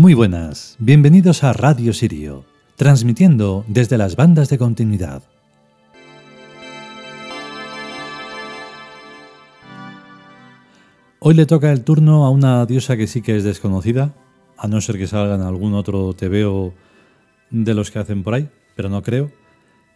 [0.00, 2.46] Muy buenas, bienvenidos a Radio Sirio,
[2.76, 5.22] transmitiendo desde las bandas de continuidad.
[11.18, 14.14] Hoy le toca el turno a una diosa que sí que es desconocida,
[14.56, 16.72] a no ser que salga en algún otro TVO
[17.50, 19.30] de los que hacen por ahí, pero no creo,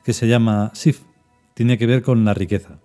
[0.04, 1.00] que se llama Sif.
[1.54, 2.78] Tiene que ver con la riqueza.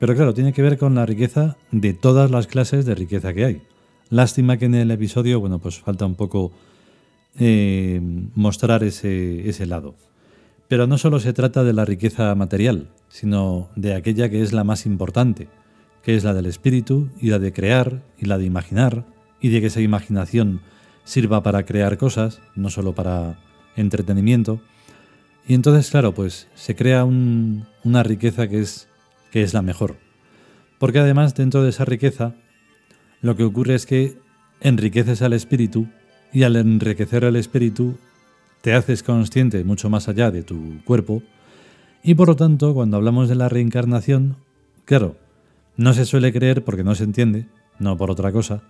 [0.00, 3.44] Pero claro, tiene que ver con la riqueza de todas las clases de riqueza que
[3.44, 3.62] hay.
[4.10, 6.52] Lástima que en el episodio, bueno, pues falta un poco
[7.38, 8.00] eh,
[8.34, 9.94] mostrar ese, ese lado.
[10.68, 14.64] Pero no solo se trata de la riqueza material, sino de aquella que es la
[14.64, 15.48] más importante,
[16.02, 19.04] que es la del espíritu y la de crear y la de imaginar,
[19.40, 20.60] y de que esa imaginación
[21.04, 23.38] sirva para crear cosas, no solo para
[23.76, 24.60] entretenimiento.
[25.46, 28.88] Y entonces, claro, pues se crea una riqueza que es,
[29.30, 29.96] que es la mejor.
[30.78, 32.34] Porque además, dentro de esa riqueza,
[33.24, 34.18] lo que ocurre es que
[34.60, 35.88] enriqueces al espíritu
[36.30, 37.96] y al enriquecer al espíritu
[38.60, 41.22] te haces consciente mucho más allá de tu cuerpo
[42.02, 44.36] y por lo tanto cuando hablamos de la reencarnación,
[44.84, 45.16] claro,
[45.78, 47.46] no se suele creer porque no se entiende,
[47.78, 48.60] no por otra cosa,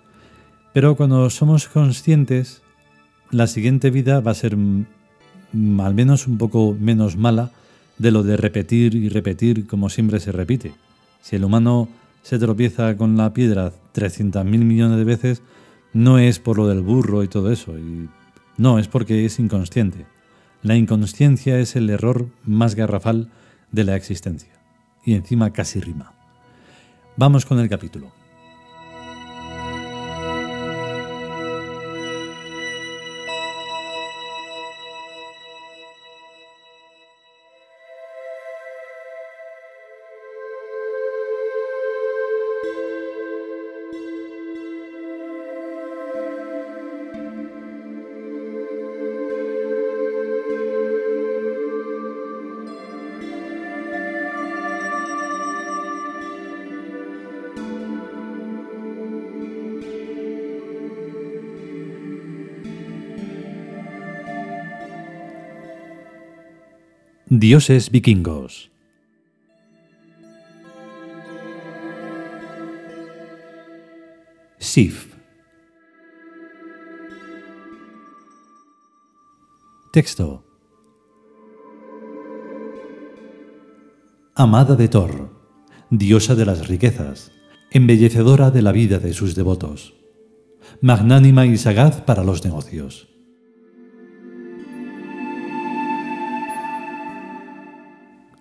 [0.72, 2.62] pero cuando somos conscientes,
[3.32, 7.50] la siguiente vida va a ser al menos un poco menos mala
[7.98, 10.74] de lo de repetir y repetir como siempre se repite.
[11.22, 11.88] Si el humano
[12.24, 15.42] se tropieza con la piedra 300.000 millones de veces,
[15.92, 18.08] no es por lo del burro y todo eso, y
[18.56, 20.06] no, es porque es inconsciente.
[20.62, 23.30] La inconsciencia es el error más garrafal
[23.72, 24.54] de la existencia,
[25.04, 26.14] y encima casi rima.
[27.16, 28.10] Vamos con el capítulo.
[67.36, 68.70] Dioses vikingos.
[74.58, 75.16] Sif.
[79.92, 80.44] Texto.
[84.36, 85.32] Amada de Thor,
[85.90, 87.32] diosa de las riquezas,
[87.72, 89.94] embellecedora de la vida de sus devotos,
[90.80, 93.08] magnánima y sagaz para los negocios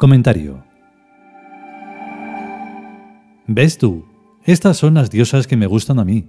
[0.03, 0.62] Comentario.
[3.47, 4.03] ¿Ves tú?
[4.44, 6.25] Estas son las diosas que me gustan a mí.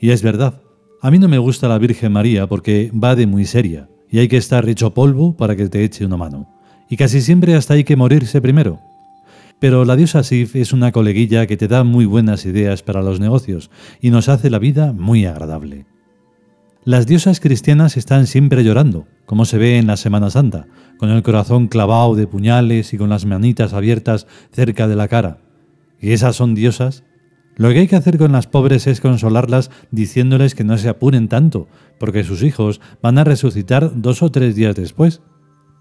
[0.00, 0.60] Y es verdad,
[1.00, 4.26] a mí no me gusta la Virgen María porque va de muy seria y hay
[4.26, 6.48] que estar hecho polvo para que te eche una mano.
[6.88, 8.80] Y casi siempre hasta hay que morirse primero.
[9.60, 13.20] Pero la diosa Sif es una coleguilla que te da muy buenas ideas para los
[13.20, 13.70] negocios
[14.00, 15.79] y nos hace la vida muy agradable.
[16.84, 21.22] Las diosas cristianas están siempre llorando, como se ve en la Semana Santa, con el
[21.22, 25.42] corazón clavado de puñales y con las manitas abiertas cerca de la cara.
[26.00, 27.04] ¿Y esas son diosas?
[27.56, 31.28] Lo que hay que hacer con las pobres es consolarlas diciéndoles que no se apuren
[31.28, 31.68] tanto,
[31.98, 35.20] porque sus hijos van a resucitar dos o tres días después.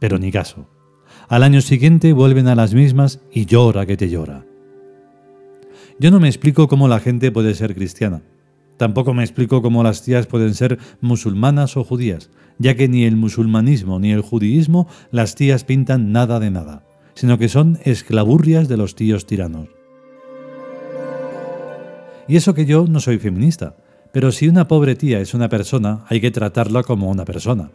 [0.02, 0.70] Pero ni caso.
[1.30, 4.46] Al año siguiente vuelven a las mismas y llora que te llora.
[5.98, 8.22] Yo no me explico cómo la gente puede ser cristiana.
[8.80, 12.30] Tampoco me explico cómo las tías pueden ser musulmanas o judías,
[12.60, 17.38] ya que ni el musulmanismo ni el judaísmo las tías pintan nada de nada, sino
[17.38, 19.68] que son esclaburrias de los tíos tiranos.
[22.30, 23.76] Y eso que yo no soy feminista,
[24.14, 27.72] pero si una pobre tía es una persona, hay que tratarla como una persona,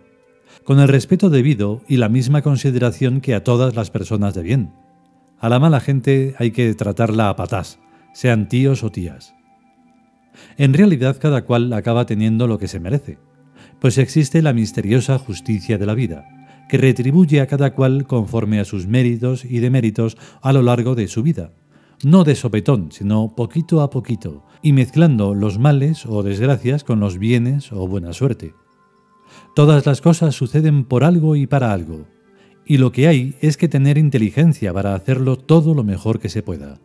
[0.65, 4.73] con el respeto debido y la misma consideración que a todas las personas de bien.
[5.39, 7.79] A la mala gente hay que tratarla a patás,
[8.15, 9.35] sean tíos o tías.
[10.57, 13.19] En realidad cada cual acaba teniendo lo que se merece,
[13.81, 16.27] pues existe la misteriosa justicia de la vida,
[16.69, 21.09] que retribuye a cada cual conforme a sus méritos y deméritos a lo largo de
[21.09, 21.53] su vida,
[22.03, 27.19] no de sopetón, sino poquito a poquito, y mezclando los males o desgracias con los
[27.19, 28.55] bienes o buena suerte.
[29.55, 32.07] Todas las cosas suceden por algo y para algo,
[32.67, 36.43] y lo que hay es que tener inteligencia para hacerlo todo lo mejor que se
[36.43, 36.79] pueda.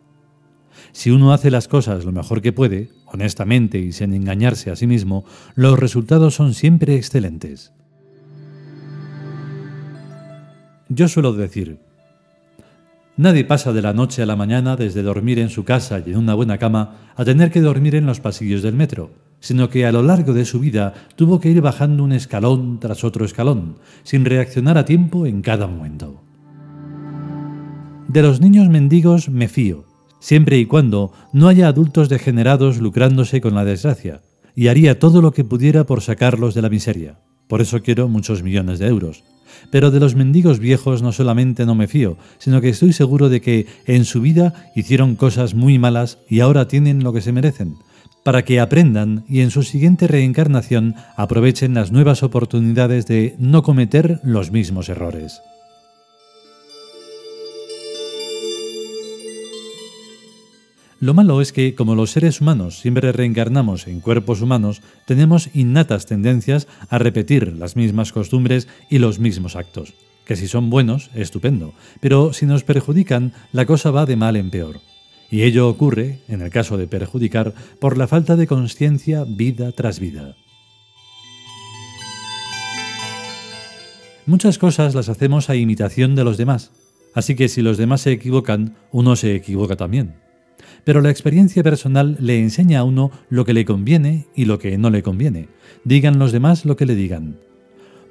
[0.92, 4.86] Si uno hace las cosas lo mejor que puede, honestamente y sin engañarse a sí
[4.86, 5.24] mismo,
[5.54, 7.72] los resultados son siempre excelentes.
[10.88, 11.78] Yo suelo decir,
[13.20, 16.16] Nadie pasa de la noche a la mañana desde dormir en su casa y en
[16.16, 19.10] una buena cama a tener que dormir en los pasillos del metro,
[19.40, 23.04] sino que a lo largo de su vida tuvo que ir bajando un escalón tras
[23.04, 26.22] otro escalón, sin reaccionar a tiempo en cada momento.
[28.08, 29.84] De los niños mendigos me fío,
[30.20, 34.22] siempre y cuando no haya adultos degenerados lucrándose con la desgracia,
[34.54, 37.18] y haría todo lo que pudiera por sacarlos de la miseria.
[37.48, 39.24] Por eso quiero muchos millones de euros.
[39.70, 43.40] Pero de los mendigos viejos no solamente no me fío, sino que estoy seguro de
[43.40, 47.76] que en su vida hicieron cosas muy malas y ahora tienen lo que se merecen,
[48.22, 54.20] para que aprendan y en su siguiente reencarnación aprovechen las nuevas oportunidades de no cometer
[54.22, 55.40] los mismos errores.
[61.00, 66.04] Lo malo es que, como los seres humanos siempre reencarnamos en cuerpos humanos, tenemos innatas
[66.04, 69.94] tendencias a repetir las mismas costumbres y los mismos actos.
[70.26, 74.50] Que si son buenos, estupendo, pero si nos perjudican, la cosa va de mal en
[74.50, 74.80] peor.
[75.30, 80.00] Y ello ocurre, en el caso de perjudicar, por la falta de conciencia vida tras
[80.00, 80.36] vida.
[84.26, 86.72] Muchas cosas las hacemos a imitación de los demás,
[87.14, 90.29] así que si los demás se equivocan, uno se equivoca también
[90.84, 94.78] pero la experiencia personal le enseña a uno lo que le conviene y lo que
[94.78, 95.48] no le conviene.
[95.84, 97.38] Digan los demás lo que le digan.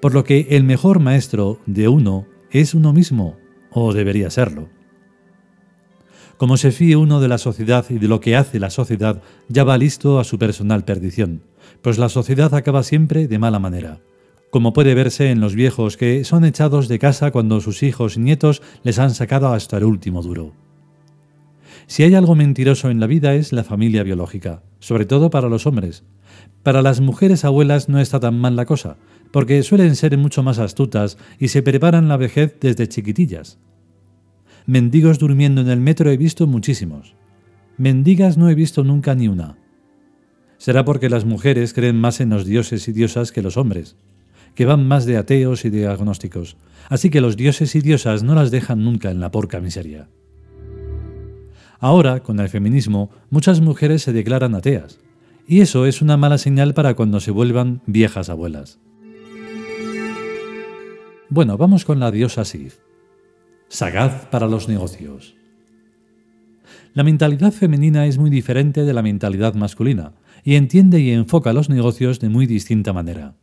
[0.01, 3.37] Por lo que el mejor maestro de uno es uno mismo,
[3.71, 4.69] o debería serlo.
[6.37, 9.63] Como se fíe uno de la sociedad y de lo que hace la sociedad, ya
[9.63, 11.43] va listo a su personal perdición,
[11.81, 13.99] pues la sociedad acaba siempre de mala manera
[14.49, 18.21] como puede verse en los viejos que son echados de casa cuando sus hijos y
[18.21, 20.68] nietos les han sacado hasta el último duro.
[21.89, 25.65] Si hay algo mentiroso en la vida es la familia biológica, sobre todo para los
[25.65, 26.03] hombres.
[26.61, 28.97] Para las mujeres abuelas no está tan mal la cosa,
[29.31, 33.57] porque suelen ser mucho más astutas y se preparan la vejez desde chiquitillas.
[34.67, 37.15] Mendigos durmiendo en el metro he visto muchísimos.
[37.77, 39.57] Mendigas no he visto nunca ni una.
[40.59, 43.95] Será porque las mujeres creen más en los dioses y diosas que los hombres,
[44.53, 46.55] que van más de ateos y de agnósticos.
[46.87, 50.07] Así que los dioses y diosas no las dejan nunca en la porca miseria.
[51.79, 54.99] Ahora, con el feminismo, muchas mujeres se declaran ateas,
[55.47, 58.79] y eso es una mala señal para cuando se vuelvan viejas abuelas.
[61.29, 62.79] Bueno, vamos con la diosa Sif.
[63.69, 65.35] Sagaz para los negocios.
[66.93, 71.69] La mentalidad femenina es muy diferente de la mentalidad masculina y entiende y enfoca los
[71.69, 73.35] negocios de muy distinta manera.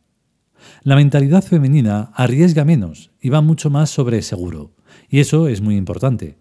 [0.83, 4.75] La mentalidad femenina arriesga menos y va mucho más sobre seguro,
[5.09, 6.37] y eso es muy importante.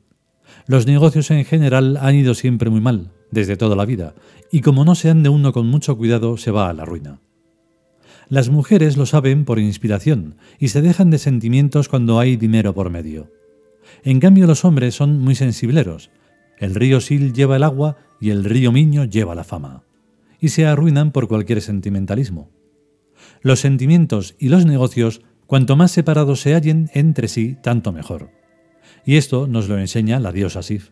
[0.68, 4.16] Los negocios en general han ido siempre muy mal, desde toda la vida,
[4.50, 7.20] y como no se ande uno con mucho cuidado, se va a la ruina.
[8.28, 12.90] Las mujeres lo saben por inspiración y se dejan de sentimientos cuando hay dinero por
[12.90, 13.30] medio.
[14.02, 16.11] En cambio los hombres son muy sensibleros.
[16.58, 19.85] El río Sil lleva el agua y el río Miño lleva la fama.
[20.40, 22.50] Y se arruinan por cualquier sentimentalismo.
[23.40, 28.30] Los sentimientos y los negocios, cuanto más separados se hallen entre sí, tanto mejor
[29.05, 30.90] y esto nos lo enseña la diosa Sif.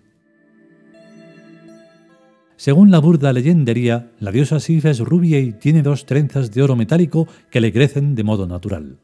[2.56, 6.76] Según la burda leyendería, la diosa Sif es rubia y tiene dos trenzas de oro
[6.76, 8.98] metálico que le crecen de modo natural.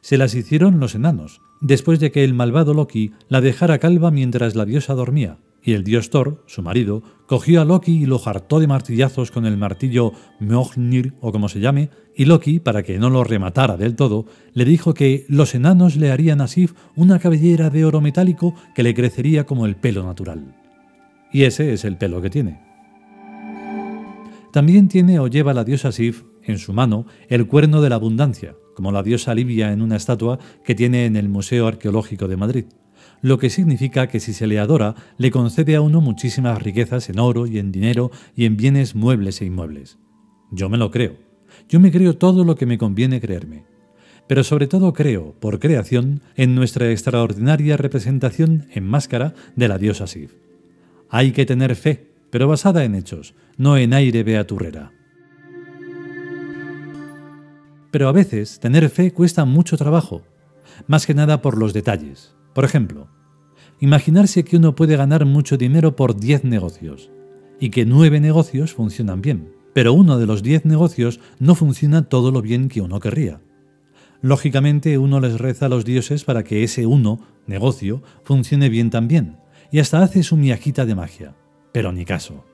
[0.00, 4.54] Se las hicieron los enanos, después de que el malvado Loki la dejara calva mientras
[4.54, 8.60] la diosa dormía, y el dios Thor, su marido, cogió a Loki y lo hartó
[8.60, 13.10] de martillazos con el martillo Mjolnir o como se llame, y Loki, para que no
[13.10, 17.68] lo rematara del todo, le dijo que los enanos le harían a Sif una cabellera
[17.68, 20.54] de oro metálico que le crecería como el pelo natural.
[21.32, 22.60] Y ese es el pelo que tiene.
[24.52, 28.54] También tiene o lleva la diosa Sif en su mano el cuerno de la abundancia,
[28.76, 32.66] como la diosa Livia en una estatua que tiene en el Museo Arqueológico de Madrid
[33.22, 37.18] lo que significa que si se le adora, le concede a uno muchísimas riquezas en
[37.18, 39.98] oro y en dinero y en bienes muebles e inmuebles.
[40.50, 41.16] Yo me lo creo.
[41.68, 43.64] Yo me creo todo lo que me conviene creerme.
[44.28, 50.06] Pero sobre todo creo, por creación, en nuestra extraordinaria representación en máscara de la diosa
[50.06, 50.32] Sif.
[51.08, 54.92] Hay que tener fe, pero basada en hechos, no en aire beaturrera.
[57.90, 60.22] Pero a veces tener fe cuesta mucho trabajo,
[60.86, 62.34] más que nada por los detalles.
[62.56, 63.08] Por ejemplo,
[63.80, 67.10] imaginarse que uno puede ganar mucho dinero por 10 negocios
[67.60, 72.30] y que 9 negocios funcionan bien, pero uno de los 10 negocios no funciona todo
[72.30, 73.42] lo bien que uno querría.
[74.22, 79.36] Lógicamente uno les reza a los dioses para que ese uno, negocio, funcione bien también,
[79.70, 81.36] y hasta hace su miajita de magia,
[81.72, 82.46] pero ni caso.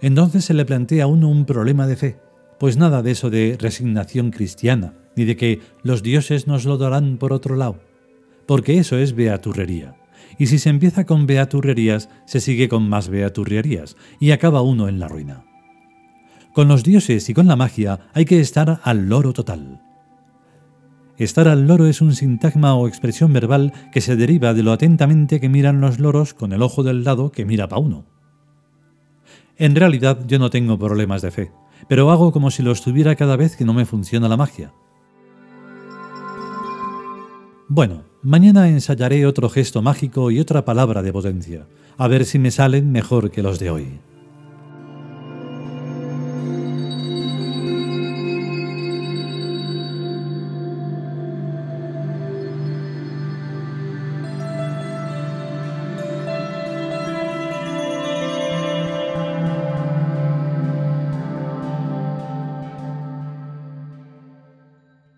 [0.00, 2.18] Entonces se le plantea a uno un problema de fe,
[2.58, 7.16] pues nada de eso de resignación cristiana, ni de que los dioses nos lo darán
[7.18, 7.78] por otro lado
[8.46, 9.96] porque eso es beaturrería.
[10.36, 14.98] y si se empieza con beaturrerías, se sigue con más beaturrerías, y acaba uno en
[14.98, 15.44] la ruina.
[16.54, 19.80] Con los dioses y con la magia hay que estar al loro total.
[21.16, 25.40] Estar al loro es un sintagma o expresión verbal que se deriva de lo atentamente
[25.40, 28.04] que miran los loros con el ojo del lado que mira pa' uno.
[29.56, 31.52] En realidad yo no tengo problemas de fe,
[31.88, 34.72] pero hago como si los tuviera cada vez que no me funciona la magia.
[37.68, 41.66] Bueno, mañana ensayaré otro gesto mágico y otra palabra de potencia,
[41.98, 43.86] a ver si me salen mejor que los de hoy.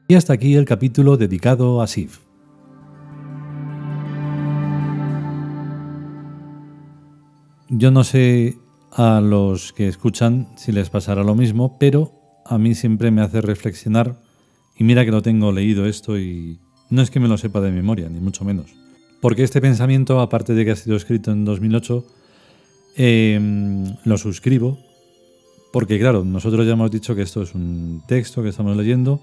[0.09, 2.26] Y hasta aquí el capítulo dedicado a Sif.
[7.69, 8.59] Yo no sé
[8.93, 12.13] a los que escuchan si les pasará lo mismo, pero
[12.45, 14.21] a mí siempre me hace reflexionar,
[14.77, 17.73] y mira que lo tengo leído esto y no es que me lo sepa de
[17.73, 18.73] memoria, ni mucho menos.
[19.21, 22.07] Porque este pensamiento, aparte de que ha sido escrito en 2008,
[22.97, 24.79] em, lo suscribo,
[25.73, 29.21] porque claro, nosotros ya hemos dicho que esto es un texto que estamos leyendo,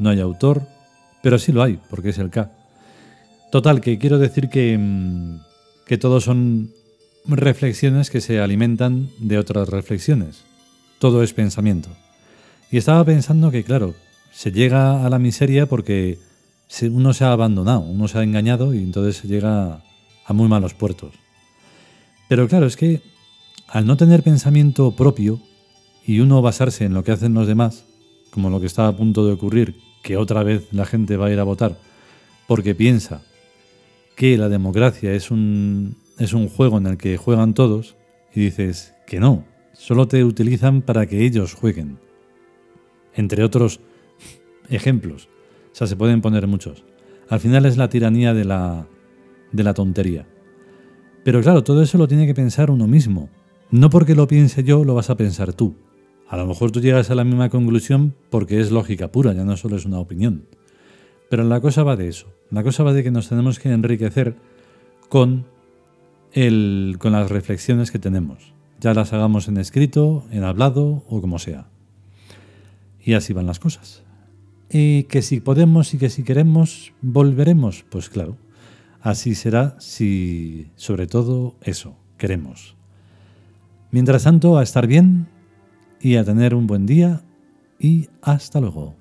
[0.00, 0.66] no hay autor,
[1.22, 2.50] pero sí lo hay, porque es el K.
[3.52, 5.40] Total, que quiero decir que, mm,
[5.86, 6.72] que todos son
[7.28, 10.44] reflexiones que se alimentan de otras reflexiones.
[10.98, 11.88] Todo es pensamiento.
[12.70, 13.94] Y estaba pensando que, claro,
[14.32, 16.18] se llega a la miseria porque
[16.82, 19.82] uno se ha abandonado, uno se ha engañado y entonces se llega
[20.24, 21.14] a muy malos puertos.
[22.28, 23.02] Pero claro, es que
[23.68, 25.40] al no tener pensamiento propio
[26.04, 27.84] y uno basarse en lo que hacen los demás,
[28.30, 31.32] como lo que está a punto de ocurrir, que otra vez la gente va a
[31.32, 31.78] ir a votar
[32.46, 33.22] porque piensa
[34.14, 37.96] que la democracia es un, es un juego en el que juegan todos
[38.34, 41.98] y dices que no, solo te utilizan para que ellos jueguen.
[43.14, 43.80] Entre otros
[44.68, 45.28] ejemplos.
[45.72, 46.84] O sea, se pueden poner muchos.
[47.28, 48.86] Al final es la tiranía de la,
[49.52, 50.26] de la tontería.
[51.24, 53.28] Pero claro, todo eso lo tiene que pensar uno mismo.
[53.70, 55.74] No porque lo piense yo, lo vas a pensar tú.
[56.28, 59.56] A lo mejor tú llegas a la misma conclusión porque es lógica pura, ya no
[59.56, 60.46] solo es una opinión.
[61.28, 62.32] Pero la cosa va de eso.
[62.50, 64.36] La cosa va de que nos tenemos que enriquecer
[65.08, 65.46] con,
[66.98, 68.52] con las reflexiones que tenemos.
[68.80, 71.66] Ya las hagamos en escrito, en hablado o como sea.
[73.02, 74.02] Y así van las cosas.
[74.68, 77.84] Y que si podemos y que si queremos, volveremos.
[77.88, 78.36] Pues claro,
[79.00, 82.76] así será si, sobre todo, eso, queremos.
[83.90, 85.28] Mientras tanto, a estar bien,
[86.00, 87.22] y a tener un buen día
[87.78, 88.94] y hasta luego.